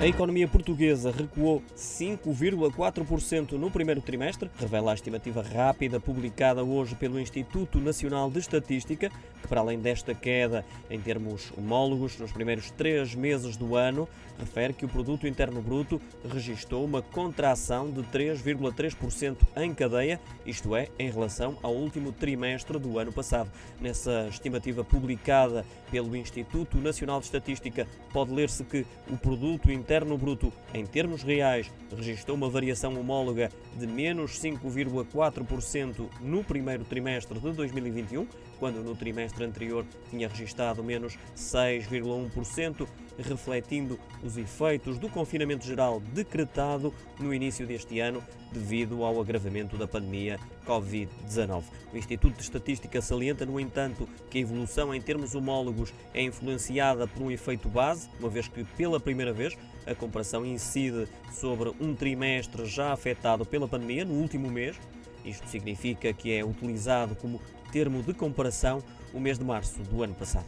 [0.00, 7.20] A economia portuguesa recuou 5,4% no primeiro trimestre, revela a estimativa rápida publicada hoje pelo
[7.20, 13.14] Instituto Nacional de Estatística, que, para além desta queda em termos homólogos nos primeiros três
[13.14, 14.08] meses do ano,
[14.38, 16.00] refere que o produto interno bruto
[16.32, 22.98] registrou uma contração de 3,3% em cadeia, isto é, em relação ao último trimestre do
[22.98, 23.50] ano passado.
[23.78, 30.16] Nessa estimativa publicada pelo Instituto Nacional de Estatística, pode ler-se que o produto interno interno
[30.16, 37.50] bruto, em termos reais, registrou uma variação homóloga de menos 5,4% no primeiro trimestre de
[37.50, 38.24] 2021,
[38.60, 42.86] quando no trimestre anterior tinha registrado menos 6,1%,
[43.18, 49.86] refletindo os efeitos do confinamento geral decretado no início deste ano devido ao agravamento da
[49.86, 51.64] pandemia Covid-19.
[51.92, 57.06] O Instituto de Estatística salienta, no entanto, que a evolução em termos homólogos é influenciada
[57.06, 61.94] por um efeito base, uma vez que, pela primeira vez, a comparação incide sobre um
[61.94, 64.76] trimestre já afetado pela pandemia no último mês.
[65.24, 67.40] Isto significa que é utilizado como
[67.72, 68.82] termo de comparação
[69.12, 70.46] o mês de março do ano passado.